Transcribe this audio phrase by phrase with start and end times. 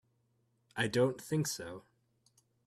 [0.75, 1.83] I don't think so.